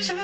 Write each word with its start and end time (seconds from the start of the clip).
the 0.00 0.16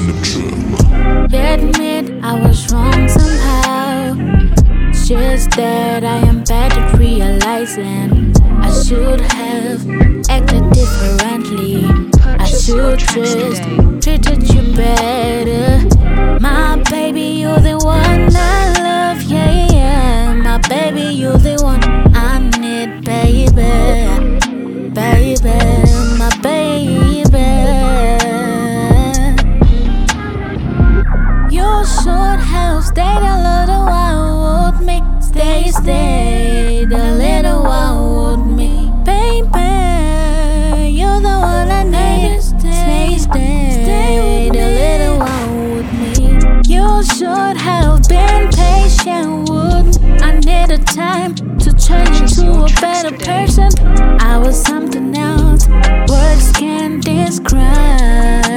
in 0.00 0.06
the 0.08 0.14
trap. 0.24 0.52
Admit 1.32 2.24
I 2.24 2.40
was 2.44 2.72
wrong 2.72 3.08
somehow. 3.08 4.16
It's 4.88 5.06
just 5.06 5.50
that 5.52 6.02
I 6.02 6.16
am 6.26 6.42
bad 6.42 6.72
at 6.72 6.98
realizing 6.98 8.34
I 8.60 8.70
should 8.82 9.20
have 9.20 9.88
acted 10.28 10.72
differently. 10.72 11.84
I 12.24 12.44
should 12.46 12.98
just 12.98 13.62
treated 14.02 14.42
you 14.52 14.74
better. 14.74 15.17
A 52.68 52.80
better 52.80 53.16
person. 53.16 53.70
I 54.20 54.38
was 54.38 54.60
something 54.60 55.16
else. 55.16 55.68
Words 55.68 56.52
can't 56.52 57.02
describe. 57.02 58.47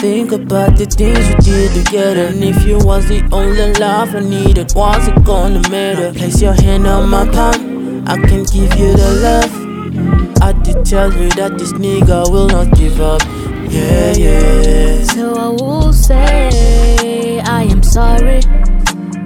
Think 0.00 0.32
about 0.32 0.78
the 0.78 0.86
things 0.86 1.28
we 1.28 1.34
did 1.44 1.84
together. 1.84 2.26
And 2.26 2.42
if 2.42 2.64
you 2.64 2.78
was 2.78 3.06
the 3.06 3.20
only 3.32 3.70
love 3.74 4.14
I 4.14 4.20
needed, 4.20 4.72
was 4.74 5.06
it 5.08 5.24
gonna 5.24 5.60
matter? 5.68 6.12
Place 6.14 6.40
your 6.40 6.54
hand 6.54 6.86
on 6.86 7.10
my 7.10 7.28
palm, 7.30 8.08
I 8.08 8.16
can 8.16 8.44
give 8.44 8.74
you 8.80 8.94
the 8.94 9.10
love. 9.26 10.42
I 10.42 10.52
did 10.62 10.86
tell 10.86 11.12
you 11.12 11.28
that 11.30 11.58
this 11.58 11.74
nigga 11.74 12.30
will 12.30 12.48
not 12.48 12.72
give 12.78 12.98
up. 13.00 13.20
Yeah, 13.68 14.12
yeah. 14.16 15.02
So 15.04 15.34
I 15.34 15.48
will 15.48 15.92
say 15.92 17.40
I 17.40 17.64
am 17.64 17.82
sorry. 17.82 18.40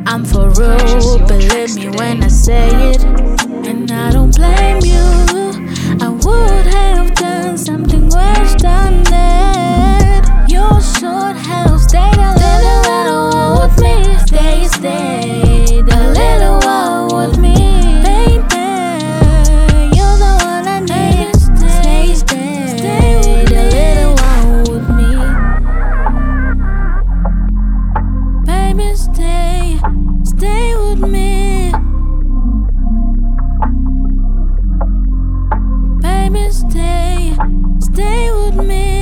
I'm 0.07 0.25
for 0.25 0.51
real, 0.51 1.25
believe 1.27 1.77
me 1.77 1.89
when 1.97 2.25
I 2.25 2.29
say 2.29 2.69
it. 2.91 3.34
stay 30.25 30.75
with 30.77 31.01
me. 31.01 31.73
Baby, 36.01 36.51
stay, 36.51 37.37
stay 37.81 38.31
with 38.31 38.57
me. 38.57 38.94